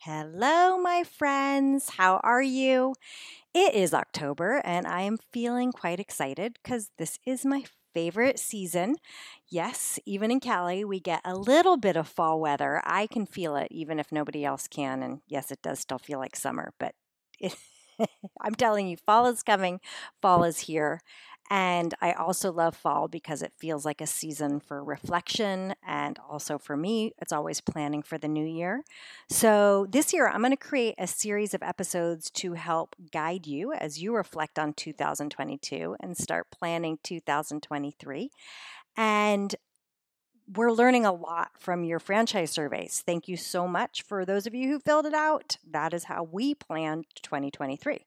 Hello, 0.00 0.78
my 0.78 1.04
friends. 1.04 1.90
How 1.90 2.20
are 2.24 2.42
you? 2.42 2.94
It 3.54 3.74
is 3.74 3.94
October, 3.94 4.62
and 4.64 4.86
I 4.86 5.02
am 5.02 5.18
feeling 5.32 5.72
quite 5.72 6.00
excited 6.00 6.54
because 6.62 6.90
this 6.98 7.18
is 7.26 7.44
my 7.46 7.64
favorite 7.94 8.38
season. 8.38 8.96
Yes, 9.48 9.98
even 10.06 10.30
in 10.30 10.40
Cali, 10.40 10.84
we 10.84 11.00
get 11.00 11.22
a 11.24 11.36
little 11.36 11.76
bit 11.76 11.96
of 11.96 12.08
fall 12.08 12.40
weather. 12.40 12.82
I 12.86 13.06
can 13.08 13.26
feel 13.26 13.56
it, 13.56 13.68
even 13.72 13.98
if 14.00 14.12
nobody 14.12 14.44
else 14.44 14.68
can. 14.68 15.02
And 15.02 15.20
yes, 15.28 15.50
it 15.52 15.62
does 15.62 15.80
still 15.80 15.98
feel 15.98 16.18
like 16.18 16.36
summer, 16.36 16.72
but 16.80 16.94
it, 17.40 17.56
I'm 18.42 18.54
telling 18.54 18.88
you, 18.88 18.96
fall 18.98 19.26
is 19.26 19.42
coming, 19.42 19.80
fall 20.22 20.44
is 20.44 20.60
here. 20.60 21.00
And 21.52 21.94
I 22.00 22.12
also 22.12 22.52
love 22.52 22.76
fall 22.76 23.08
because 23.08 23.42
it 23.42 23.52
feels 23.58 23.84
like 23.84 24.00
a 24.00 24.06
season 24.06 24.60
for 24.60 24.84
reflection. 24.84 25.74
And 25.84 26.16
also 26.28 26.58
for 26.58 26.76
me, 26.76 27.12
it's 27.18 27.32
always 27.32 27.60
planning 27.60 28.02
for 28.02 28.18
the 28.18 28.28
new 28.28 28.46
year. 28.46 28.84
So 29.28 29.86
this 29.90 30.12
year, 30.12 30.28
I'm 30.28 30.42
going 30.42 30.52
to 30.52 30.56
create 30.56 30.94
a 30.96 31.08
series 31.08 31.52
of 31.52 31.62
episodes 31.62 32.30
to 32.32 32.52
help 32.52 32.94
guide 33.12 33.48
you 33.48 33.72
as 33.72 34.00
you 34.00 34.14
reflect 34.14 34.60
on 34.60 34.74
2022 34.74 35.96
and 35.98 36.16
start 36.16 36.46
planning 36.52 36.98
2023. 37.02 38.30
And 38.96 39.54
we're 40.56 40.72
learning 40.72 41.06
a 41.06 41.12
lot 41.12 41.50
from 41.58 41.84
your 41.84 42.00
franchise 42.00 42.50
surveys. 42.50 43.02
Thank 43.06 43.28
you 43.28 43.36
so 43.36 43.68
much 43.68 44.02
for 44.02 44.24
those 44.24 44.46
of 44.46 44.54
you 44.54 44.68
who 44.68 44.80
filled 44.80 45.06
it 45.06 45.14
out. 45.14 45.58
That 45.68 45.94
is 45.94 46.04
how 46.04 46.24
we 46.24 46.54
planned 46.54 47.06
2023. 47.22 48.06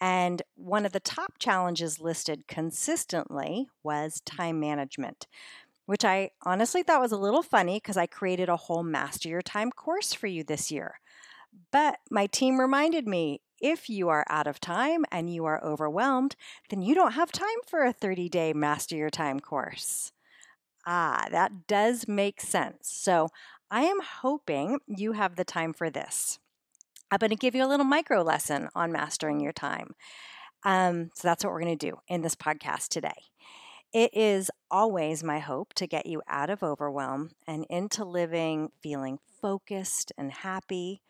And 0.00 0.42
one 0.56 0.86
of 0.86 0.92
the 0.92 1.00
top 1.00 1.34
challenges 1.38 2.00
listed 2.00 2.48
consistently 2.48 3.68
was 3.84 4.20
time 4.22 4.58
management, 4.58 5.28
which 5.86 6.04
I 6.04 6.30
honestly 6.42 6.82
thought 6.82 7.00
was 7.00 7.12
a 7.12 7.16
little 7.16 7.42
funny 7.42 7.76
because 7.76 7.96
I 7.96 8.06
created 8.06 8.48
a 8.48 8.56
whole 8.56 8.82
Master 8.82 9.28
Your 9.28 9.42
Time 9.42 9.70
course 9.70 10.12
for 10.12 10.26
you 10.26 10.42
this 10.42 10.72
year. 10.72 10.98
But 11.70 12.00
my 12.10 12.26
team 12.26 12.58
reminded 12.58 13.06
me 13.06 13.40
if 13.60 13.88
you 13.88 14.08
are 14.08 14.26
out 14.28 14.48
of 14.48 14.58
time 14.58 15.04
and 15.12 15.32
you 15.32 15.44
are 15.44 15.62
overwhelmed, 15.62 16.34
then 16.70 16.82
you 16.82 16.94
don't 16.96 17.12
have 17.12 17.30
time 17.30 17.48
for 17.68 17.84
a 17.84 17.92
30 17.92 18.28
day 18.28 18.52
Master 18.52 18.96
Your 18.96 19.10
Time 19.10 19.38
course. 19.38 20.10
Ah, 20.86 21.26
that 21.30 21.66
does 21.66 22.06
make 22.06 22.40
sense. 22.40 22.88
So 22.90 23.28
I 23.70 23.82
am 23.82 24.00
hoping 24.00 24.80
you 24.86 25.12
have 25.12 25.36
the 25.36 25.44
time 25.44 25.72
for 25.72 25.90
this. 25.90 26.38
I'm 27.10 27.18
going 27.18 27.30
to 27.30 27.36
give 27.36 27.54
you 27.54 27.64
a 27.64 27.68
little 27.68 27.86
micro 27.86 28.22
lesson 28.22 28.68
on 28.74 28.92
mastering 28.92 29.40
your 29.40 29.52
time. 29.52 29.94
Um, 30.64 31.10
so 31.14 31.28
that's 31.28 31.44
what 31.44 31.52
we're 31.52 31.62
going 31.62 31.78
to 31.78 31.90
do 31.90 31.98
in 32.08 32.22
this 32.22 32.36
podcast 32.36 32.88
today. 32.88 33.14
It 33.92 34.12
is 34.14 34.50
always 34.70 35.24
my 35.24 35.38
hope 35.40 35.74
to 35.74 35.86
get 35.86 36.06
you 36.06 36.22
out 36.28 36.50
of 36.50 36.62
overwhelm 36.62 37.32
and 37.46 37.66
into 37.70 38.04
living 38.04 38.70
feeling 38.82 39.18
focused 39.40 40.12
and 40.18 40.32
happy. 40.32 41.02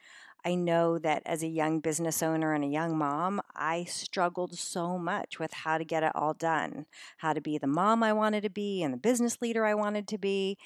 I 0.44 0.54
know 0.56 0.98
that 0.98 1.22
as 1.24 1.42
a 1.42 1.48
young 1.48 1.80
business 1.80 2.22
owner 2.22 2.52
and 2.52 2.62
a 2.64 2.68
young 2.68 2.98
mom, 2.98 3.40
I 3.56 3.84
struggled 3.84 4.58
so 4.58 4.98
much 4.98 5.38
with 5.38 5.52
how 5.52 5.78
to 5.78 5.84
get 5.84 6.02
it 6.02 6.12
all 6.14 6.34
done, 6.34 6.86
how 7.18 7.32
to 7.32 7.40
be 7.40 7.56
the 7.56 7.66
mom 7.66 8.02
I 8.02 8.12
wanted 8.12 8.42
to 8.42 8.50
be 8.50 8.82
and 8.82 8.92
the 8.92 8.98
business 8.98 9.40
leader 9.40 9.64
I 9.64 9.74
wanted 9.74 10.06
to 10.08 10.18
be, 10.18 10.58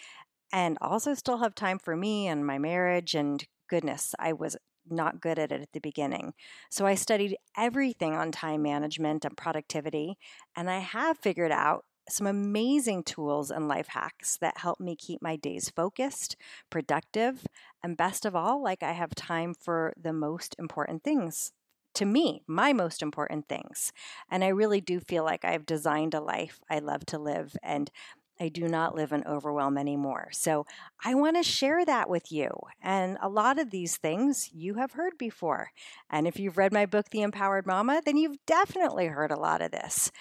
and 0.53 0.79
also 0.81 1.15
still 1.15 1.39
have 1.39 1.55
time 1.55 1.79
for 1.79 1.97
me 1.97 2.29
and 2.29 2.47
my 2.47 2.59
marriage. 2.59 3.15
And 3.15 3.45
goodness, 3.69 4.15
I 4.19 4.33
was 4.33 4.57
not 4.91 5.21
good 5.21 5.39
at 5.39 5.53
it 5.53 5.61
at 5.63 5.73
the 5.73 5.81
beginning. 5.81 6.35
So 6.71 6.87
I 6.87 6.95
studied 6.95 7.37
everything 7.57 8.15
on 8.15 8.33
time 8.33 8.63
management 8.63 9.25
and 9.25 9.37
productivity, 9.37 10.19
and 10.57 10.71
I 10.71 10.79
have 10.81 11.19
figured 11.19 11.53
out 11.53 11.85
some 12.11 12.27
amazing 12.27 13.03
tools 13.03 13.51
and 13.51 13.69
life 13.69 13.89
hacks 13.89 14.37
that 14.39 14.59
help 14.59 14.81
me 14.81 14.97
keep 14.97 15.23
my 15.23 15.37
days 15.37 15.71
focused, 15.71 16.37
productive, 16.71 17.47
and 17.83 17.97
best 17.97 18.25
of 18.25 18.35
all, 18.35 18.63
like 18.63 18.83
I 18.83 18.93
have 18.93 19.15
time 19.15 19.55
for 19.55 19.93
the 20.01 20.13
most 20.13 20.57
important 20.59 21.05
things 21.05 21.53
to 21.95 22.05
me, 22.05 22.43
my 22.47 22.73
most 22.73 23.03
important 23.03 23.49
things. 23.49 23.93
And 24.31 24.45
I 24.45 24.49
really 24.49 24.81
do 24.81 25.01
feel 25.01 25.25
like 25.25 25.45
I've 25.45 25.67
designed 25.67 26.15
a 26.15 26.21
life 26.21 26.61
I 26.71 26.79
love 26.79 27.05
to 27.07 27.19
live 27.19 27.57
and 27.63 27.91
I 28.41 28.49
do 28.49 28.69
not 28.69 28.95
live 28.95 29.13
in 29.13 29.25
overwhelm 29.27 29.77
anymore. 29.77 30.29
So 30.33 30.65
I 31.05 31.15
want 31.15 31.37
to 31.37 31.43
share 31.43 31.85
that 31.85 32.09
with 32.09 32.31
you. 32.31 32.51
And 32.81 33.19
a 33.21 33.29
lot 33.29 33.59
of 33.59 33.71
these 33.71 33.97
things 33.97 34.51
you 34.53 34.75
have 34.75 34.93
heard 34.93 35.19
before. 35.19 35.73
And 36.09 36.27
if 36.29 36.39
you've 36.39 36.57
read 36.57 36.73
my 36.73 36.87
book, 36.87 37.11
The 37.11 37.23
Empowered 37.23 37.67
Mama, 37.67 38.01
then 38.05 38.17
you've 38.17 38.39
definitely 38.47 39.07
heard 39.07 39.33
a 39.33 39.41
lot 39.41 39.61
of 39.61 39.73
this. 39.73 40.13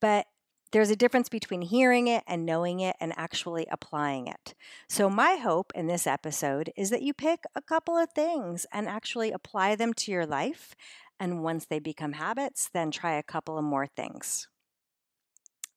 But 0.00 0.26
there's 0.74 0.90
a 0.90 0.96
difference 0.96 1.28
between 1.28 1.62
hearing 1.62 2.08
it 2.08 2.24
and 2.26 2.44
knowing 2.44 2.80
it 2.80 2.96
and 2.98 3.12
actually 3.16 3.64
applying 3.70 4.26
it. 4.26 4.54
So, 4.88 5.08
my 5.08 5.36
hope 5.36 5.70
in 5.72 5.86
this 5.86 6.04
episode 6.04 6.72
is 6.76 6.90
that 6.90 7.00
you 7.00 7.14
pick 7.14 7.44
a 7.54 7.62
couple 7.62 7.96
of 7.96 8.10
things 8.12 8.66
and 8.72 8.88
actually 8.88 9.30
apply 9.30 9.76
them 9.76 9.94
to 9.94 10.10
your 10.10 10.26
life. 10.26 10.74
And 11.20 11.44
once 11.44 11.66
they 11.66 11.78
become 11.78 12.14
habits, 12.14 12.68
then 12.74 12.90
try 12.90 13.12
a 13.12 13.22
couple 13.22 13.56
of 13.56 13.62
more 13.62 13.86
things. 13.86 14.48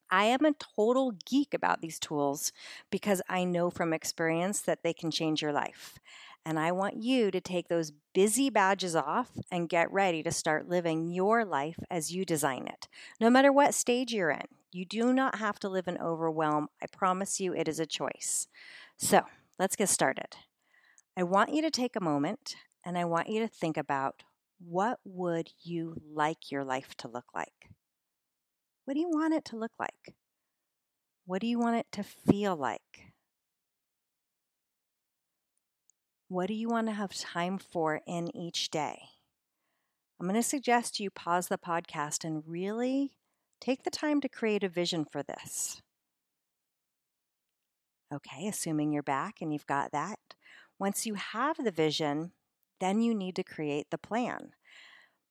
I 0.09 0.25
am 0.25 0.45
a 0.45 0.53
total 0.53 1.11
geek 1.29 1.53
about 1.53 1.81
these 1.81 1.99
tools 1.99 2.51
because 2.89 3.21
I 3.29 3.43
know 3.43 3.69
from 3.69 3.93
experience 3.93 4.61
that 4.61 4.81
they 4.81 4.93
can 4.93 5.11
change 5.11 5.43
your 5.43 5.53
life. 5.53 5.99
And 6.47 6.57
I 6.57 6.71
want 6.71 7.03
you 7.03 7.29
to 7.29 7.41
take 7.41 7.67
those 7.67 7.91
busy 8.13 8.49
badges 8.49 8.95
off 8.95 9.31
and 9.51 9.67
get 9.67 9.91
ready 9.91 10.23
to 10.23 10.31
start 10.31 10.69
living 10.69 11.11
your 11.11 11.43
life 11.43 11.77
as 11.91 12.13
you 12.13 12.23
design 12.23 12.67
it, 12.67 12.87
no 13.19 13.29
matter 13.29 13.51
what 13.51 13.73
stage 13.73 14.13
you're 14.13 14.29
in. 14.29 14.45
You 14.71 14.85
do 14.85 15.11
not 15.11 15.39
have 15.39 15.59
to 15.59 15.67
live 15.67 15.89
in 15.89 15.97
overwhelm. 15.97 16.69
I 16.81 16.85
promise 16.89 17.41
you 17.41 17.53
it 17.53 17.67
is 17.67 17.81
a 17.81 17.85
choice. 17.85 18.47
So 18.95 19.23
let's 19.59 19.75
get 19.75 19.89
started. 19.89 20.37
I 21.17 21.23
want 21.23 21.53
you 21.53 21.61
to 21.63 21.69
take 21.69 21.97
a 21.97 22.01
moment 22.01 22.55
and 22.85 22.97
I 22.97 23.03
want 23.03 23.27
you 23.27 23.41
to 23.41 23.49
think 23.49 23.75
about 23.75 24.23
what 24.65 24.99
would 25.03 25.49
you 25.63 26.01
like 26.13 26.49
your 26.49 26.63
life 26.63 26.95
to 26.99 27.09
look 27.09 27.25
like? 27.35 27.71
What 28.85 28.93
do 28.93 29.01
you 29.01 29.09
want 29.09 29.33
it 29.33 29.43
to 29.45 29.57
look 29.57 29.73
like? 29.77 30.15
What 31.25 31.41
do 31.41 31.47
you 31.47 31.59
want 31.59 31.75
it 31.75 31.87
to 31.91 32.03
feel 32.03 32.55
like? 32.55 33.11
What 36.27 36.47
do 36.47 36.53
you 36.53 36.67
want 36.67 36.87
to 36.87 36.93
have 36.93 37.13
time 37.13 37.57
for 37.57 38.01
in 38.05 38.35
each 38.35 38.69
day? 38.69 38.99
I'm 40.19 40.27
going 40.27 40.35
to 40.39 40.43
suggest 40.43 40.99
you 40.99 41.09
pause 41.09 41.47
the 41.47 41.57
podcast 41.57 42.23
and 42.23 42.43
really 42.45 43.17
Take 43.59 43.83
the 43.83 43.89
time 43.89 44.21
to 44.21 44.29
create 44.29 44.63
a 44.63 44.69
vision 44.69 45.05
for 45.05 45.23
this. 45.23 45.81
Okay, 48.13 48.47
assuming 48.47 48.91
you're 48.91 49.03
back 49.03 49.41
and 49.41 49.51
you've 49.51 49.67
got 49.67 49.91
that. 49.91 50.19
Once 50.79 51.05
you 51.05 51.15
have 51.15 51.57
the 51.57 51.71
vision, 51.71 52.31
then 52.79 53.01
you 53.01 53.13
need 53.13 53.35
to 53.35 53.43
create 53.43 53.87
the 53.89 53.97
plan. 53.97 54.51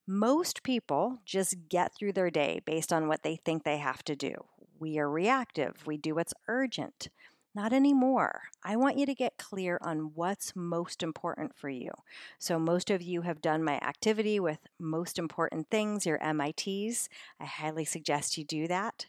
Most 0.07 0.63
people 0.63 1.19
just 1.25 1.69
get 1.69 1.93
through 1.95 2.13
their 2.13 2.31
day 2.31 2.61
based 2.65 2.93
on 2.93 3.09
what 3.09 3.23
they 3.23 3.37
think 3.37 3.65
they 3.65 3.79
have 3.79 4.03
to 4.05 4.17
do. 4.17 4.35
We 4.79 4.99
are 4.99 5.09
reactive, 5.09 5.87
we 5.87 5.97
do 5.97 6.17
what's 6.17 6.35
urgent. 6.49 7.09
Not 7.57 7.73
anymore. 7.73 8.43
I 8.63 8.77
want 8.77 8.99
you 8.99 9.07
to 9.07 9.15
get 9.15 9.39
clear 9.39 9.79
on 9.81 10.13
what's 10.15 10.55
most 10.55 11.03
important 11.03 11.57
for 11.57 11.71
you. 11.71 11.91
So, 12.39 12.59
most 12.59 12.91
of 12.91 13.01
you 13.01 13.23
have 13.23 13.41
done 13.41 13.65
my 13.65 13.77
activity 13.79 14.39
with 14.39 14.59
most 14.79 15.19
important 15.19 15.71
things, 15.71 16.05
your 16.05 16.19
MITs. 16.19 17.09
I 17.41 17.47
highly 17.47 17.87
suggest 17.87 18.37
you 18.37 18.45
do 18.45 18.69
that. 18.69 19.07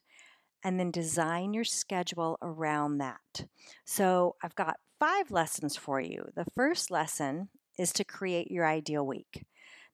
And 0.63 0.79
then 0.79 0.91
design 0.91 1.53
your 1.53 1.65
schedule 1.65 2.37
around 2.41 2.99
that. 2.99 3.47
So, 3.83 4.37
I've 4.41 4.55
got 4.55 4.79
five 4.97 5.29
lessons 5.29 5.75
for 5.75 5.99
you. 5.99 6.29
The 6.33 6.47
first 6.55 6.89
lesson 6.89 7.49
is 7.77 7.91
to 7.91 8.05
create 8.05 8.49
your 8.49 8.65
ideal 8.65 9.05
week. 9.05 9.45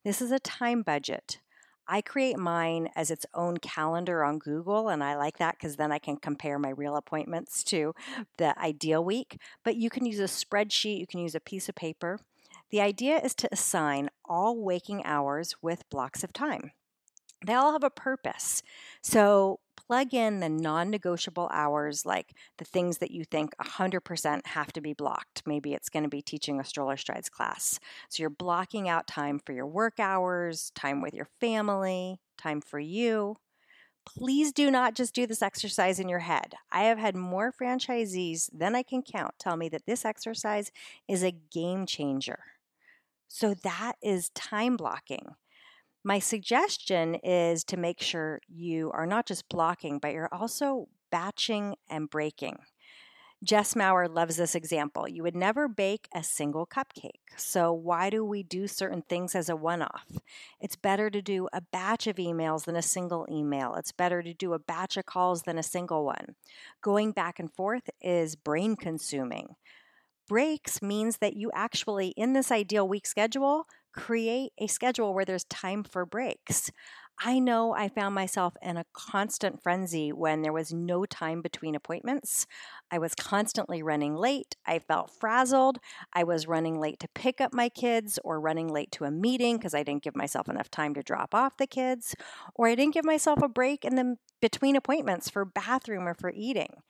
This 0.05 0.21
is 0.21 0.31
a 0.31 0.37
time 0.37 0.83
budget. 0.83 1.39
I 1.87 2.01
create 2.01 2.37
mine 2.37 2.89
as 2.95 3.11
its 3.11 3.25
own 3.33 3.57
calendar 3.57 4.23
on 4.23 4.39
Google, 4.39 4.89
and 4.89 5.03
I 5.03 5.15
like 5.15 5.37
that 5.37 5.55
because 5.57 5.75
then 5.75 5.91
I 5.91 5.99
can 5.99 6.17
compare 6.17 6.57
my 6.57 6.69
real 6.69 6.95
appointments 6.95 7.63
to 7.65 7.93
the 8.37 8.57
ideal 8.59 9.03
week. 9.03 9.39
But 9.63 9.75
you 9.75 9.89
can 9.89 10.05
use 10.05 10.19
a 10.19 10.23
spreadsheet, 10.23 10.99
you 10.99 11.07
can 11.07 11.19
use 11.19 11.35
a 11.35 11.39
piece 11.39 11.67
of 11.67 11.75
paper. 11.75 12.19
The 12.71 12.81
idea 12.81 13.19
is 13.19 13.35
to 13.35 13.49
assign 13.51 14.09
all 14.25 14.57
waking 14.57 15.05
hours 15.05 15.55
with 15.61 15.89
blocks 15.89 16.23
of 16.23 16.33
time. 16.33 16.71
They 17.45 17.53
all 17.53 17.73
have 17.73 17.83
a 17.83 17.89
purpose. 17.89 18.63
So 19.01 19.59
plug 19.87 20.13
in 20.13 20.39
the 20.39 20.49
non 20.49 20.89
negotiable 20.89 21.49
hours, 21.51 22.05
like 22.05 22.33
the 22.57 22.65
things 22.65 22.99
that 22.99 23.11
you 23.11 23.23
think 23.23 23.55
100% 23.57 24.45
have 24.47 24.73
to 24.73 24.81
be 24.81 24.93
blocked. 24.93 25.43
Maybe 25.45 25.73
it's 25.73 25.89
going 25.89 26.03
to 26.03 26.09
be 26.09 26.21
teaching 26.21 26.59
a 26.59 26.65
stroller 26.65 26.97
strides 26.97 27.29
class. 27.29 27.79
So 28.09 28.21
you're 28.21 28.29
blocking 28.29 28.89
out 28.89 29.07
time 29.07 29.39
for 29.39 29.53
your 29.53 29.67
work 29.67 29.99
hours, 29.99 30.71
time 30.75 31.01
with 31.01 31.13
your 31.13 31.27
family, 31.39 32.19
time 32.37 32.61
for 32.61 32.79
you. 32.79 33.35
Please 34.05 34.51
do 34.51 34.69
not 34.69 34.95
just 34.95 35.15
do 35.15 35.25
this 35.25 35.41
exercise 35.41 35.99
in 35.99 36.09
your 36.09 36.19
head. 36.19 36.55
I 36.71 36.83
have 36.83 36.97
had 36.97 37.15
more 37.15 37.53
franchisees 37.53 38.49
than 38.51 38.75
I 38.75 38.83
can 38.83 39.01
count 39.01 39.35
tell 39.39 39.55
me 39.55 39.69
that 39.69 39.85
this 39.85 40.03
exercise 40.03 40.71
is 41.07 41.23
a 41.23 41.31
game 41.31 41.85
changer. 41.85 42.39
So 43.29 43.53
that 43.63 43.93
is 44.01 44.29
time 44.29 44.75
blocking. 44.75 45.35
My 46.03 46.19
suggestion 46.19 47.15
is 47.15 47.63
to 47.65 47.77
make 47.77 48.01
sure 48.01 48.41
you 48.47 48.91
are 48.93 49.07
not 49.07 49.25
just 49.25 49.47
blocking, 49.47 49.99
but 49.99 50.11
you're 50.11 50.33
also 50.33 50.89
batching 51.11 51.75
and 51.89 52.09
breaking. 52.09 52.57
Jess 53.43 53.75
Maurer 53.75 54.07
loves 54.07 54.37
this 54.37 54.55
example. 54.55 55.07
You 55.07 55.23
would 55.23 55.35
never 55.35 55.67
bake 55.67 56.07
a 56.13 56.23
single 56.23 56.65
cupcake. 56.65 57.19
So, 57.35 57.73
why 57.73 58.09
do 58.09 58.23
we 58.23 58.41
do 58.41 58.67
certain 58.67 59.01
things 59.01 59.35
as 59.35 59.49
a 59.49 59.55
one 59.55 59.81
off? 59.81 60.17
It's 60.61 60.77
better 60.77 61.09
to 61.09 61.21
do 61.21 61.49
a 61.51 61.59
batch 61.59 62.07
of 62.07 62.15
emails 62.15 62.63
than 62.63 62.77
a 62.77 62.81
single 62.81 63.27
email. 63.29 63.75
It's 63.75 63.91
better 63.91 64.23
to 64.23 64.33
do 64.33 64.53
a 64.53 64.59
batch 64.59 64.95
of 64.95 65.05
calls 65.05 65.41
than 65.41 65.57
a 65.57 65.63
single 65.63 66.05
one. 66.05 66.35
Going 66.81 67.11
back 67.11 67.37
and 67.37 67.51
forth 67.51 67.89
is 68.01 68.37
brain 68.37 68.77
consuming. 68.77 69.55
Breaks 70.27 70.81
means 70.81 71.17
that 71.17 71.35
you 71.35 71.51
actually, 71.53 72.09
in 72.09 72.33
this 72.33 72.51
ideal 72.51 72.87
week 72.87 73.05
schedule, 73.05 73.65
create 73.93 74.51
a 74.57 74.67
schedule 74.67 75.13
where 75.13 75.25
there's 75.25 75.43
time 75.45 75.83
for 75.83 76.05
breaks. 76.05 76.71
I 77.19 77.37
know 77.37 77.73
I 77.73 77.89
found 77.89 78.15
myself 78.15 78.55
in 78.61 78.75
a 78.75 78.85
constant 78.93 79.61
frenzy 79.61 80.11
when 80.11 80.41
there 80.41 80.51
was 80.53 80.73
no 80.73 81.05
time 81.05 81.41
between 81.41 81.75
appointments. 81.75 82.47
I 82.89 82.97
was 82.97 83.13
constantly 83.13 83.83
running 83.83 84.15
late. 84.15 84.55
I 84.65 84.79
felt 84.79 85.11
frazzled. 85.11 85.77
I 86.11 86.23
was 86.23 86.47
running 86.47 86.79
late 86.79 86.99
to 87.01 87.07
pick 87.13 87.39
up 87.39 87.53
my 87.53 87.69
kids 87.69 88.17
or 88.23 88.39
running 88.39 88.67
late 88.67 88.91
to 88.93 89.03
a 89.03 89.11
meeting 89.11 89.57
because 89.57 89.75
I 89.75 89.83
didn't 89.83 90.03
give 90.03 90.15
myself 90.15 90.49
enough 90.49 90.71
time 90.71 90.95
to 90.95 91.03
drop 91.03 91.35
off 91.35 91.57
the 91.57 91.67
kids, 91.67 92.15
or 92.55 92.67
I 92.67 92.75
didn't 92.75 92.95
give 92.95 93.05
myself 93.05 93.41
a 93.43 93.47
break 93.49 93.85
in 93.85 93.95
the 93.95 94.15
between 94.41 94.75
appointments 94.75 95.29
for 95.29 95.45
bathroom 95.45 96.07
or 96.07 96.15
for 96.15 96.33
eating. 96.35 96.81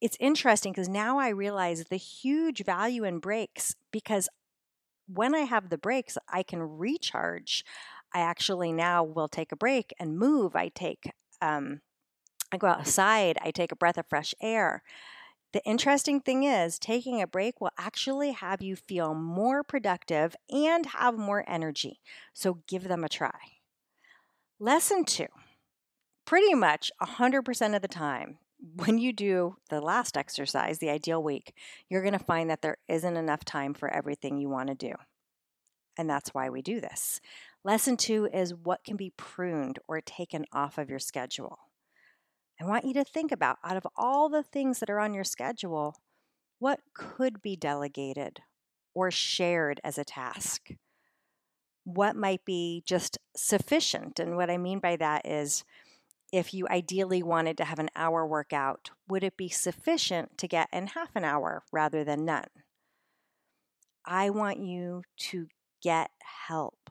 It's 0.00 0.16
interesting 0.20 0.72
because 0.72 0.88
now 0.88 1.18
I 1.18 1.28
realize 1.28 1.84
the 1.84 1.96
huge 1.96 2.64
value 2.64 3.04
in 3.04 3.18
breaks 3.18 3.74
because 3.90 4.28
when 5.08 5.34
I 5.34 5.40
have 5.40 5.70
the 5.70 5.78
breaks, 5.78 6.18
I 6.28 6.42
can 6.42 6.62
recharge. 6.62 7.64
I 8.12 8.20
actually 8.20 8.72
now 8.72 9.04
will 9.04 9.28
take 9.28 9.52
a 9.52 9.56
break 9.56 9.94
and 9.98 10.18
move. 10.18 10.54
I 10.54 10.68
take, 10.68 11.10
um, 11.40 11.80
I 12.52 12.56
go 12.56 12.66
outside, 12.66 13.38
I 13.42 13.50
take 13.50 13.72
a 13.72 13.76
breath 13.76 13.98
of 13.98 14.06
fresh 14.08 14.34
air. 14.40 14.82
The 15.52 15.64
interesting 15.64 16.20
thing 16.20 16.44
is, 16.44 16.78
taking 16.78 17.22
a 17.22 17.26
break 17.26 17.60
will 17.60 17.70
actually 17.78 18.32
have 18.32 18.60
you 18.60 18.76
feel 18.76 19.14
more 19.14 19.62
productive 19.62 20.36
and 20.50 20.84
have 20.86 21.16
more 21.16 21.44
energy. 21.48 22.00
So 22.34 22.58
give 22.66 22.88
them 22.88 23.04
a 23.04 23.08
try. 23.08 23.30
Lesson 24.58 25.04
two 25.04 25.26
pretty 26.26 26.54
much 26.54 26.90
100% 27.00 27.76
of 27.76 27.82
the 27.82 27.88
time, 27.88 28.38
when 28.58 28.98
you 28.98 29.12
do 29.12 29.56
the 29.68 29.80
last 29.80 30.16
exercise, 30.16 30.78
the 30.78 30.90
ideal 30.90 31.22
week, 31.22 31.54
you're 31.88 32.02
going 32.02 32.18
to 32.18 32.24
find 32.24 32.48
that 32.50 32.62
there 32.62 32.78
isn't 32.88 33.16
enough 33.16 33.44
time 33.44 33.74
for 33.74 33.92
everything 33.92 34.38
you 34.38 34.48
want 34.48 34.68
to 34.68 34.74
do. 34.74 34.92
And 35.98 36.08
that's 36.08 36.34
why 36.34 36.50
we 36.50 36.62
do 36.62 36.80
this. 36.80 37.20
Lesson 37.64 37.96
two 37.96 38.28
is 38.32 38.54
what 38.54 38.84
can 38.84 38.96
be 38.96 39.12
pruned 39.16 39.78
or 39.88 40.00
taken 40.00 40.44
off 40.52 40.78
of 40.78 40.90
your 40.90 40.98
schedule. 40.98 41.58
I 42.60 42.64
want 42.64 42.84
you 42.84 42.94
to 42.94 43.04
think 43.04 43.32
about 43.32 43.58
out 43.64 43.76
of 43.76 43.86
all 43.96 44.28
the 44.28 44.42
things 44.42 44.78
that 44.78 44.90
are 44.90 45.00
on 45.00 45.14
your 45.14 45.24
schedule, 45.24 45.96
what 46.58 46.80
could 46.94 47.42
be 47.42 47.56
delegated 47.56 48.40
or 48.94 49.10
shared 49.10 49.80
as 49.84 49.98
a 49.98 50.04
task? 50.04 50.70
What 51.84 52.16
might 52.16 52.44
be 52.44 52.82
just 52.86 53.18
sufficient? 53.36 54.18
And 54.18 54.36
what 54.36 54.50
I 54.50 54.56
mean 54.56 54.78
by 54.78 54.96
that 54.96 55.26
is 55.26 55.64
if 56.36 56.52
you 56.52 56.68
ideally 56.68 57.22
wanted 57.22 57.56
to 57.56 57.64
have 57.64 57.78
an 57.78 57.88
hour 57.96 58.26
workout, 58.26 58.90
would 59.08 59.24
it 59.24 59.38
be 59.38 59.48
sufficient 59.48 60.36
to 60.36 60.46
get 60.46 60.68
in 60.70 60.88
half 60.88 61.16
an 61.16 61.24
hour 61.24 61.62
rather 61.72 62.04
than 62.04 62.26
none? 62.26 62.48
I 64.04 64.28
want 64.28 64.58
you 64.58 65.02
to 65.30 65.46
get 65.82 66.10
help. 66.46 66.90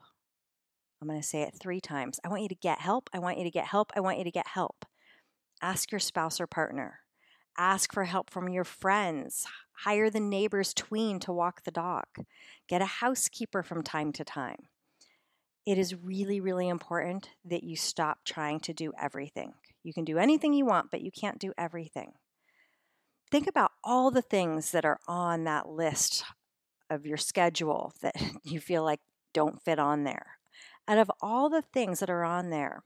I'm 1.00 1.07
going 1.07 1.21
to 1.21 1.27
say 1.27 1.44
it 1.44 1.53
three 1.62 1.80
times. 1.80 2.19
I 2.25 2.30
want 2.30 2.42
you 2.42 2.50
to 2.50 2.56
get 2.56 2.80
help. 2.80 3.07
I 3.13 3.19
want 3.19 3.38
you 3.38 3.44
to 3.44 3.51
get 3.51 3.65
help. 3.65 3.92
I 3.95 4.00
want 4.00 4.18
you 4.18 4.24
to 4.24 4.31
get 4.31 4.47
help. 4.47 4.83
Ask 5.62 5.92
your 5.92 6.00
spouse 6.00 6.42
or 6.42 6.47
partner. 6.47 7.01
Ask 7.56 7.94
for 7.94 8.06
help 8.06 8.31
from 8.31 8.50
your 8.50 8.63
friends. 8.63 9.45
Hire 9.83 10.09
the 10.09 10.19
neighbor's 10.19 10.74
tween 10.74 11.19
to 11.19 11.31
walk 11.31 11.63
the 11.63 11.71
dog. 11.71 12.07
Get 12.68 12.81
a 12.81 12.86
housekeeper 12.86 13.62
from 13.62 13.83
time 13.83 14.12
to 14.13 14.24
time. 14.24 14.69
It 15.65 15.77
is 15.79 15.95
really, 15.95 16.39
really 16.39 16.69
important 16.69 17.29
that 17.44 17.63
you 17.63 17.75
stop 17.75 18.19
trying 18.23 18.59
to 18.62 18.73
do 18.73 18.94
everything. 19.00 19.53
You 19.83 19.94
can 19.94 20.06
do 20.06 20.19
anything 20.19 20.53
you 20.53 20.65
want, 20.65 20.91
but 20.91 21.01
you 21.01 21.12
can't 21.12 21.39
do 21.39 21.53
everything. 21.57 22.13
Think 23.31 23.47
about 23.47 23.71
all 23.83 24.12
the 24.12 24.21
things 24.21 24.71
that 24.71 24.85
are 24.85 25.00
on 25.07 25.44
that 25.45 25.67
list 25.67 26.23
of 26.89 27.06
your 27.06 27.17
schedule 27.17 27.94
that 28.01 28.15
you 28.44 28.59
feel 28.59 28.83
like 28.83 29.00
don't 29.33 29.62
fit 29.63 29.79
on 29.79 30.03
there. 30.03 30.38
Out 30.88 31.00
of 31.00 31.12
all 31.21 31.50
the 31.50 31.63
things 31.63 32.00
that 32.00 32.11
are 32.11 32.23
on 32.23 32.51
there, 32.51 32.83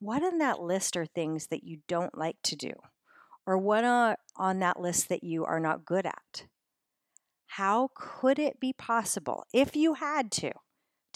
what 0.00 0.22
in 0.22 0.38
that 0.38 0.60
list 0.60 0.96
are 0.96 1.06
things 1.06 1.46
that 1.46 1.64
you 1.64 1.78
don't 1.88 2.16
like 2.16 2.36
to 2.44 2.56
do? 2.56 2.72
Or 3.46 3.56
what 3.56 3.84
are 3.84 4.18
on 4.36 4.58
that 4.58 4.78
list 4.78 5.08
that 5.08 5.24
you 5.24 5.46
are 5.46 5.58
not 5.58 5.86
good 5.86 6.04
at? 6.04 6.44
How 7.46 7.90
could 7.94 8.38
it 8.38 8.60
be 8.60 8.74
possible, 8.74 9.46
if 9.54 9.74
you 9.74 9.94
had 9.94 10.30
to, 10.32 10.52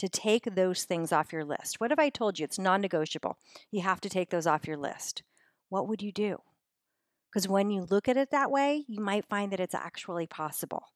to 0.03 0.09
take 0.09 0.57
those 0.57 0.83
things 0.83 1.13
off 1.13 1.33
your 1.33 1.45
list? 1.45 1.79
What 1.79 1.93
have 1.93 1.99
I 2.01 2.09
told 2.09 2.37
you 2.37 2.45
it's 2.45 2.59
non 2.59 2.81
negotiable? 2.81 3.39
You 3.71 3.83
have 3.83 4.01
to 4.01 4.09
take 4.09 4.31
those 4.31 4.49
off 4.49 4.67
your 4.67 4.77
list. 4.77 5.23
What 5.69 5.87
would 5.87 6.03
you 6.03 6.11
do? 6.11 6.39
Because 7.31 7.47
when 7.47 7.71
you 7.71 7.87
look 7.89 8.09
at 8.09 8.17
it 8.17 8.33
that 8.33 8.51
way, 8.51 8.85
you 8.89 9.01
might 9.01 9.29
find 9.29 9.53
that 9.53 9.61
it's 9.61 9.77
actually 9.77 10.27
possible. 10.27 10.87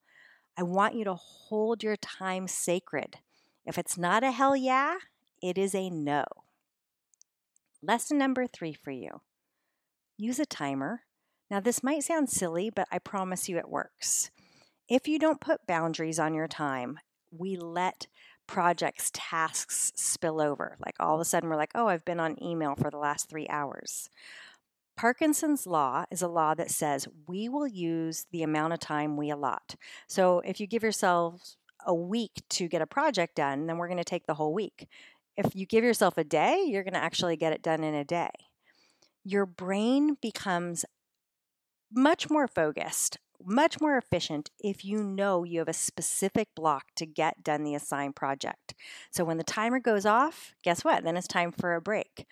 I 0.59 0.65
want 0.65 0.97
you 0.97 1.05
to 1.05 1.15
hold 1.15 1.85
your 1.85 1.95
time 1.95 2.49
sacred. 2.49 3.19
If 3.65 3.79
it's 3.79 3.97
not 3.97 4.25
a 4.25 4.33
hell 4.33 4.57
yeah, 4.57 4.97
it 5.41 5.57
is 5.57 5.73
a 5.73 5.89
no. 5.89 6.25
Lesson 7.81 8.19
number 8.19 8.49
three 8.49 8.73
for 8.73 8.91
you 8.91 9.21
use 10.19 10.41
a 10.41 10.47
timer. 10.47 11.03
Now, 11.49 11.61
this 11.61 11.85
might 11.85 12.03
sound 12.03 12.29
silly, 12.29 12.71
but 12.75 12.89
I 12.91 12.99
promise 12.99 13.49
you 13.49 13.57
it 13.57 13.69
works. 13.69 14.33
If 14.89 15.07
you 15.07 15.21
don't 15.21 15.41
put 15.41 15.65
boundaries 15.69 16.19
on 16.19 16.35
your 16.35 16.49
time, 16.49 16.99
we 17.31 17.57
let 17.57 18.09
projects, 18.47 19.11
tasks 19.13 19.93
spill 19.95 20.41
over. 20.41 20.77
Like 20.85 20.95
all 21.01 21.15
of 21.15 21.21
a 21.21 21.25
sudden, 21.25 21.49
we're 21.49 21.57
like, 21.57 21.73
oh, 21.75 21.89
I've 21.89 22.05
been 22.05 22.21
on 22.21 22.43
email 22.43 22.75
for 22.75 22.91
the 22.91 22.99
last 22.99 23.29
three 23.29 23.47
hours. 23.49 24.09
Parkinson's 24.97 25.67
law 25.67 26.05
is 26.11 26.23
a 26.23 26.29
law 26.29 26.55
that 26.55 26.71
says 26.71 27.07
we 27.27 27.49
will 27.49 27.67
use 27.67 28.27
the 28.33 28.43
amount 28.43 28.73
of 28.73 28.81
time 28.81 29.17
we 29.17 29.31
allot. 29.31 29.77
So 30.09 30.41
if 30.41 30.59
you 30.59 30.67
give 30.67 30.83
yourself 30.83 31.57
a 31.87 31.95
week 31.95 32.43
to 32.51 32.67
get 32.67 32.83
a 32.83 32.87
project 32.87 33.37
done, 33.37 33.67
then 33.67 33.77
we're 33.77 33.89
going 33.89 33.99
to 33.99 34.05
take 34.05 34.27
the 34.27 34.35
whole 34.35 34.55
week. 34.55 34.89
If 35.37 35.55
you 35.55 35.67
give 35.67 35.85
yourself 35.85 36.17
a 36.17 36.25
day, 36.25 36.65
you're 36.67 36.83
going 36.83 36.95
to 36.95 37.03
actually 37.03 37.37
get 37.37 37.53
it 37.53 37.63
done 37.63 37.85
in 37.85 37.95
a 37.95 38.05
day. 38.05 38.31
Your 39.23 39.45
brain 39.45 40.17
becomes 40.23 40.85
much 41.93 42.31
more 42.31 42.49
focused, 42.49 43.19
much 43.45 43.81
more 43.81 43.97
efficient 43.97 44.51
if 44.61 44.85
you 44.85 45.03
know 45.03 45.45
you 45.45 45.59
have 45.61 45.69
a 45.69 45.73
specific 45.73 46.49
block 46.55 46.87
to 46.97 47.07
get 47.07 47.43
done 47.43 47.65
the 47.65 47.75
assigned 47.75 48.17
project. 48.17 48.75
So 49.11 49.25
when 49.25 49.39
the 49.39 49.45
timer 49.45 49.81
goes 49.81 50.07
off, 50.07 50.55
guess 50.63 50.85
what? 50.85 51.05
Then 51.05 51.17
it's 51.17 51.29
time 51.29 51.53
for 51.53 51.75
a 51.75 51.81
break. 51.81 52.27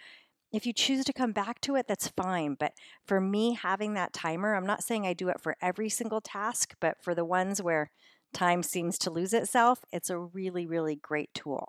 If 0.53 0.67
you 0.67 0.73
choose 0.73 1.05
to 1.07 1.13
come 1.13 1.33
back 1.33 1.61
to 1.63 1.75
it, 1.75 1.87
that's 1.89 2.09
fine. 2.09 2.57
But 2.59 2.73
for 3.07 3.21
me, 3.21 3.55
having 3.55 3.95
that 3.95 4.13
timer, 4.13 4.55
I'm 4.55 4.67
not 4.67 4.85
saying 4.85 5.07
I 5.07 5.13
do 5.13 5.29
it 5.29 5.41
for 5.41 5.57
every 5.61 5.89
single 5.89 6.21
task, 6.21 6.75
but 6.81 7.03
for 7.03 7.15
the 7.15 7.25
ones 7.25 7.61
where 7.61 7.91
time 8.33 8.63
seems 8.63 8.99
to 8.99 9.11
lose 9.11 9.33
itself, 9.33 9.85
it's 9.93 10.11
a 10.11 10.19
really, 10.19 10.67
really 10.67 10.97
great 10.97 11.33
tool. 11.35 11.69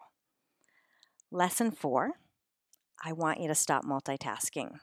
Lesson 1.32 1.72
four 1.72 2.12
I 3.04 3.12
want 3.12 3.40
you 3.40 3.48
to 3.48 3.56
stop 3.56 3.84
multitasking. 3.84 4.80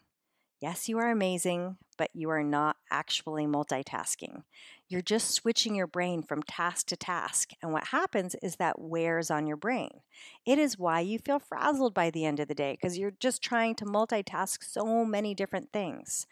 Yes, 0.60 0.88
you 0.88 0.98
are 0.98 1.10
amazing, 1.10 1.76
but 2.02 2.10
you 2.14 2.30
are 2.30 2.42
not 2.42 2.78
actually 2.90 3.46
multitasking. 3.46 4.42
You're 4.88 5.02
just 5.02 5.30
switching 5.30 5.76
your 5.76 5.86
brain 5.86 6.24
from 6.24 6.42
task 6.42 6.88
to 6.88 6.96
task, 6.96 7.50
and 7.62 7.72
what 7.72 7.84
happens 7.84 8.34
is 8.42 8.56
that 8.56 8.80
wears 8.80 9.30
on 9.30 9.46
your 9.46 9.56
brain. 9.56 10.00
It 10.44 10.58
is 10.58 10.76
why 10.76 10.98
you 10.98 11.20
feel 11.20 11.38
frazzled 11.38 11.94
by 11.94 12.10
the 12.10 12.24
end 12.24 12.40
of 12.40 12.48
the 12.48 12.56
day 12.56 12.72
because 12.72 12.98
you're 12.98 13.14
just 13.20 13.40
trying 13.40 13.76
to 13.76 13.84
multitask 13.84 14.64
so 14.64 15.04
many 15.04 15.32
different 15.32 15.70
things. 15.72 16.26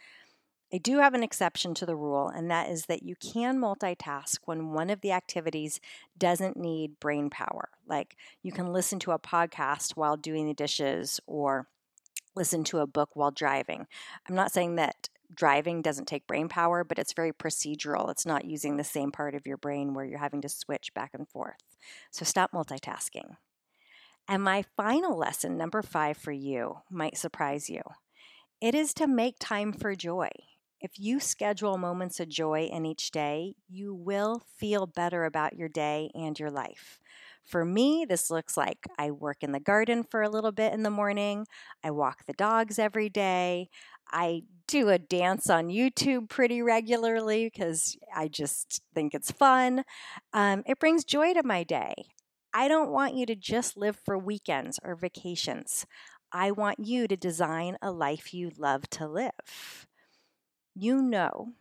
I 0.74 0.78
do 0.78 0.98
have 0.98 1.14
an 1.14 1.22
exception 1.22 1.72
to 1.74 1.86
the 1.86 1.94
rule, 1.94 2.26
and 2.26 2.50
that 2.50 2.68
is 2.68 2.86
that 2.86 3.04
you 3.04 3.14
can 3.14 3.60
multitask 3.60 4.38
when 4.46 4.72
one 4.72 4.90
of 4.90 5.02
the 5.02 5.12
activities 5.12 5.80
doesn't 6.18 6.56
need 6.56 6.98
brain 6.98 7.30
power. 7.30 7.68
Like 7.86 8.16
you 8.42 8.50
can 8.50 8.72
listen 8.72 8.98
to 9.00 9.12
a 9.12 9.20
podcast 9.20 9.92
while 9.92 10.16
doing 10.16 10.48
the 10.48 10.52
dishes 10.52 11.20
or 11.28 11.68
listen 12.34 12.64
to 12.64 12.78
a 12.78 12.88
book 12.88 13.10
while 13.14 13.30
driving. 13.30 13.86
I'm 14.28 14.34
not 14.34 14.50
saying 14.50 14.74
that 14.74 15.08
driving 15.34 15.82
doesn't 15.82 16.06
take 16.06 16.26
brain 16.26 16.48
power, 16.48 16.84
but 16.84 16.98
it's 16.98 17.12
very 17.12 17.32
procedural. 17.32 18.10
It's 18.10 18.26
not 18.26 18.44
using 18.44 18.76
the 18.76 18.84
same 18.84 19.12
part 19.12 19.34
of 19.34 19.46
your 19.46 19.56
brain 19.56 19.94
where 19.94 20.04
you're 20.04 20.18
having 20.18 20.42
to 20.42 20.48
switch 20.48 20.92
back 20.94 21.10
and 21.14 21.28
forth. 21.28 21.58
So 22.10 22.24
stop 22.24 22.52
multitasking. 22.52 23.36
And 24.28 24.42
my 24.42 24.64
final 24.76 25.16
lesson, 25.16 25.56
number 25.56 25.82
five 25.82 26.16
for 26.16 26.32
you, 26.32 26.80
might 26.90 27.16
surprise 27.16 27.68
you. 27.68 27.82
It 28.60 28.74
is 28.74 28.94
to 28.94 29.06
make 29.06 29.36
time 29.38 29.72
for 29.72 29.94
joy. 29.94 30.30
If 30.80 30.98
you 30.98 31.20
schedule 31.20 31.76
moments 31.76 32.20
of 32.20 32.28
joy 32.28 32.64
in 32.64 32.86
each 32.86 33.10
day, 33.10 33.54
you 33.68 33.94
will 33.94 34.40
feel 34.56 34.86
better 34.86 35.24
about 35.24 35.56
your 35.56 35.68
day 35.68 36.10
and 36.14 36.38
your 36.38 36.50
life. 36.50 36.98
For 37.44 37.64
me, 37.64 38.06
this 38.08 38.30
looks 38.30 38.56
like 38.56 38.86
I 38.98 39.10
work 39.10 39.42
in 39.42 39.52
the 39.52 39.60
garden 39.60 40.04
for 40.04 40.22
a 40.22 40.30
little 40.30 40.52
bit 40.52 40.72
in 40.72 40.82
the 40.82 40.90
morning, 40.90 41.46
I 41.84 41.90
walk 41.90 42.24
the 42.26 42.32
dogs 42.32 42.78
every 42.78 43.08
day, 43.10 43.68
I 44.12 44.42
do 44.66 44.88
a 44.88 44.98
dance 44.98 45.50
on 45.50 45.68
YouTube 45.68 46.28
pretty 46.28 46.62
regularly 46.62 47.46
because 47.46 47.96
I 48.14 48.28
just 48.28 48.82
think 48.94 49.14
it's 49.14 49.30
fun. 49.30 49.84
Um, 50.32 50.62
it 50.66 50.78
brings 50.78 51.04
joy 51.04 51.34
to 51.34 51.42
my 51.42 51.64
day. 51.64 51.94
I 52.52 52.68
don't 52.68 52.90
want 52.90 53.14
you 53.14 53.26
to 53.26 53.34
just 53.34 53.76
live 53.76 53.96
for 54.04 54.18
weekends 54.18 54.78
or 54.82 54.94
vacations. 54.94 55.86
I 56.32 56.50
want 56.52 56.78
you 56.80 57.08
to 57.08 57.16
design 57.16 57.76
a 57.82 57.90
life 57.90 58.32
you 58.32 58.50
love 58.56 58.88
to 58.90 59.08
live. 59.08 59.86
You 60.74 61.02
know 61.02 61.52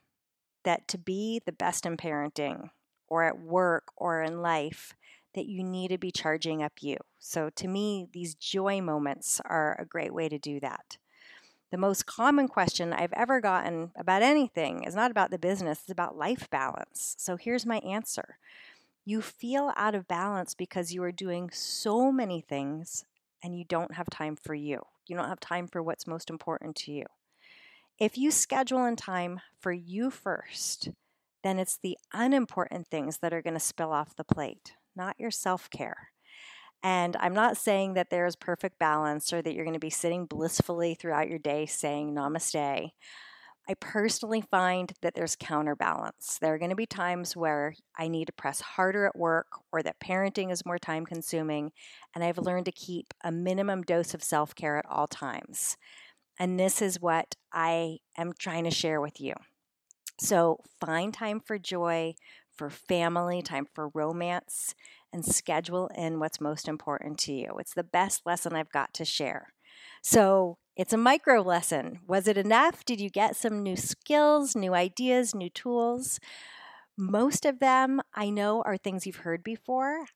that 0.63 0.87
to 0.89 0.97
be 0.97 1.41
the 1.45 1.51
best 1.51 1.85
in 1.85 1.97
parenting 1.97 2.69
or 3.07 3.23
at 3.23 3.39
work 3.39 3.85
or 3.97 4.21
in 4.21 4.41
life, 4.41 4.95
that 5.35 5.47
you 5.47 5.63
need 5.63 5.89
to 5.89 5.97
be 5.97 6.11
charging 6.11 6.63
up 6.63 6.73
you. 6.81 6.97
So, 7.19 7.49
to 7.51 7.67
me, 7.67 8.07
these 8.13 8.35
joy 8.35 8.81
moments 8.81 9.41
are 9.45 9.77
a 9.79 9.85
great 9.85 10.13
way 10.13 10.29
to 10.29 10.39
do 10.39 10.59
that. 10.59 10.97
The 11.71 11.77
most 11.77 12.05
common 12.07 12.47
question 12.47 12.93
I've 12.93 13.13
ever 13.13 13.39
gotten 13.39 13.91
about 13.95 14.23
anything 14.23 14.83
is 14.83 14.95
not 14.95 15.11
about 15.11 15.29
the 15.29 15.37
business, 15.37 15.81
it's 15.81 15.91
about 15.91 16.17
life 16.17 16.49
balance. 16.49 17.15
So, 17.19 17.35
here's 17.35 17.65
my 17.65 17.77
answer 17.79 18.37
You 19.05 19.21
feel 19.21 19.71
out 19.75 19.93
of 19.93 20.07
balance 20.07 20.55
because 20.55 20.93
you 20.93 21.03
are 21.03 21.11
doing 21.11 21.51
so 21.51 22.11
many 22.11 22.41
things 22.41 23.05
and 23.43 23.57
you 23.57 23.65
don't 23.65 23.93
have 23.93 24.09
time 24.09 24.35
for 24.35 24.55
you. 24.55 24.81
You 25.07 25.15
don't 25.15 25.29
have 25.29 25.39
time 25.39 25.67
for 25.67 25.83
what's 25.83 26.07
most 26.07 26.29
important 26.29 26.75
to 26.77 26.91
you. 26.91 27.05
If 27.99 28.17
you 28.17 28.31
schedule 28.31 28.85
in 28.85 28.95
time 28.95 29.41
for 29.59 29.71
you 29.71 30.09
first, 30.09 30.89
then 31.43 31.59
it's 31.59 31.77
the 31.77 31.97
unimportant 32.13 32.87
things 32.87 33.19
that 33.19 33.33
are 33.33 33.41
going 33.41 33.53
to 33.53 33.59
spill 33.59 33.91
off 33.91 34.15
the 34.15 34.23
plate, 34.23 34.73
not 34.95 35.19
your 35.19 35.31
self 35.31 35.69
care. 35.69 36.11
And 36.81 37.17
I'm 37.19 37.33
not 37.33 37.57
saying 37.57 37.95
that 37.95 38.09
there's 38.09 38.35
perfect 38.35 38.79
balance 38.79 39.33
or 39.33 39.41
that 39.41 39.53
you're 39.53 39.65
going 39.65 39.73
to 39.73 39.79
be 39.79 39.89
sitting 39.89 40.25
blissfully 40.25 40.95
throughout 40.95 41.29
your 41.29 41.39
day 41.39 41.65
saying 41.65 42.13
namaste. 42.15 42.91
I 43.69 43.73
personally 43.75 44.41
find 44.41 44.91
that 45.03 45.13
there's 45.13 45.35
counterbalance. 45.35 46.39
There 46.41 46.55
are 46.55 46.57
going 46.57 46.71
to 46.71 46.75
be 46.75 46.87
times 46.87 47.37
where 47.37 47.75
I 47.95 48.07
need 48.07 48.25
to 48.25 48.33
press 48.33 48.61
harder 48.61 49.05
at 49.05 49.15
work 49.15 49.45
or 49.71 49.83
that 49.83 49.99
parenting 49.99 50.51
is 50.51 50.65
more 50.65 50.79
time 50.79 51.05
consuming, 51.05 51.71
and 52.15 52.23
I've 52.23 52.39
learned 52.39 52.65
to 52.65 52.71
keep 52.71 53.13
a 53.23 53.31
minimum 53.31 53.83
dose 53.83 54.15
of 54.15 54.23
self 54.23 54.55
care 54.55 54.77
at 54.77 54.87
all 54.89 55.05
times. 55.05 55.77
And 56.39 56.59
this 56.59 56.81
is 56.81 56.99
what 56.99 57.35
I 57.53 57.97
am 58.17 58.33
trying 58.39 58.63
to 58.63 58.71
share 58.71 59.01
with 59.01 59.21
you. 59.21 59.33
So 60.19 60.61
find 60.79 61.13
time 61.13 61.39
for 61.39 61.59
joy, 61.59 62.15
for 62.59 62.69
family, 62.69 63.41
time 63.41 63.65
for 63.73 63.87
romance, 63.93 64.75
and 65.13 65.25
schedule 65.25 65.89
in 65.95 66.19
what's 66.19 66.41
most 66.41 66.67
important 66.67 67.17
to 67.17 67.31
you. 67.31 67.55
It's 67.57 67.73
the 67.73 67.85
best 67.85 68.25
lesson 68.25 68.53
I've 68.53 68.71
got 68.71 68.93
to 68.95 69.05
share. 69.05 69.53
So 70.03 70.57
it's 70.75 70.91
a 70.91 70.97
micro 70.97 71.41
lesson. 71.41 72.01
Was 72.05 72.27
it 72.27 72.37
enough? 72.37 72.83
Did 72.83 72.99
you 72.99 73.09
get 73.09 73.37
some 73.37 73.63
new 73.63 73.77
skills, 73.77 74.57
new 74.57 74.73
ideas, 74.73 75.33
new 75.33 75.49
tools? 75.49 76.19
Most 76.97 77.45
of 77.45 77.59
them 77.59 78.01
I 78.13 78.29
know 78.29 78.61
are 78.65 78.75
things 78.75 79.07
you've 79.07 79.23
heard 79.23 79.41
before. 79.41 80.07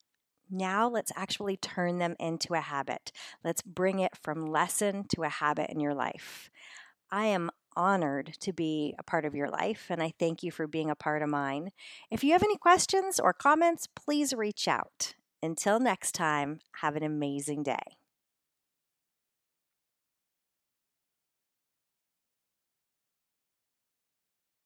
Now 0.50 0.86
let's 0.86 1.12
actually 1.16 1.56
turn 1.56 1.98
them 1.98 2.14
into 2.20 2.52
a 2.52 2.60
habit. 2.60 3.10
Let's 3.42 3.62
bring 3.62 4.00
it 4.00 4.18
from 4.22 4.44
lesson 4.44 5.06
to 5.14 5.22
a 5.22 5.30
habit 5.30 5.70
in 5.70 5.80
your 5.80 5.94
life. 5.94 6.50
I 7.10 7.26
am 7.26 7.50
honored 7.76 8.36
to 8.40 8.52
be 8.52 8.94
a 8.98 9.02
part 9.02 9.24
of 9.24 9.34
your 9.34 9.48
life, 9.48 9.86
and 9.90 10.02
I 10.02 10.12
thank 10.18 10.42
you 10.42 10.50
for 10.50 10.66
being 10.66 10.90
a 10.90 10.96
part 10.96 11.22
of 11.22 11.28
mine. 11.28 11.70
If 12.10 12.24
you 12.24 12.32
have 12.32 12.42
any 12.42 12.56
questions 12.56 13.18
or 13.18 13.32
comments, 13.32 13.88
please 13.94 14.32
reach 14.32 14.68
out. 14.68 15.14
Until 15.42 15.78
next 15.78 16.12
time, 16.12 16.60
have 16.80 16.96
an 16.96 17.02
amazing 17.02 17.62
day. 17.62 17.98